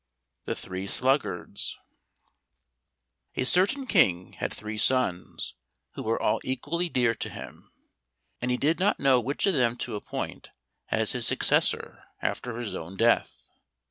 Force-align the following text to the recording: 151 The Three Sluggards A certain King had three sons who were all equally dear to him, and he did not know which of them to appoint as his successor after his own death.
151 0.45 0.51
The 0.51 0.59
Three 0.59 0.87
Sluggards 0.87 1.79
A 3.35 3.43
certain 3.45 3.85
King 3.85 4.33
had 4.33 4.51
three 4.51 4.75
sons 4.79 5.53
who 5.91 6.01
were 6.01 6.19
all 6.19 6.41
equally 6.43 6.89
dear 6.89 7.13
to 7.13 7.29
him, 7.29 7.71
and 8.41 8.49
he 8.49 8.57
did 8.57 8.79
not 8.79 8.99
know 8.99 9.19
which 9.21 9.45
of 9.45 9.53
them 9.53 9.77
to 9.77 9.93
appoint 9.95 10.49
as 10.89 11.11
his 11.11 11.27
successor 11.27 12.03
after 12.19 12.57
his 12.57 12.73
own 12.73 12.97
death. 12.97 13.47